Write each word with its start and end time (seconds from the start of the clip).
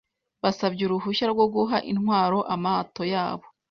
Basabye 0.43 0.81
uruhushya 0.85 1.25
rwo 1.33 1.45
guha 1.53 1.77
intwaro 1.91 2.39
amato 2.53 3.01
yabo. 3.13 3.45